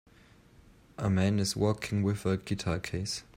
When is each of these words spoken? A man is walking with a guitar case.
A 0.97 1.11
man 1.11 1.37
is 1.37 1.55
walking 1.55 2.01
with 2.01 2.25
a 2.25 2.37
guitar 2.37 2.79
case. 2.79 3.21